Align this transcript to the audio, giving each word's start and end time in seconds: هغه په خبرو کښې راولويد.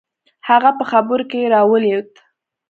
هغه 0.49 0.69
په 0.77 0.83
خبرو 0.91 1.25
کښې 1.31 1.51
راولويد. 1.53 2.09